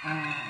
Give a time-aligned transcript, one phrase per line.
[0.00, 0.47] 啊。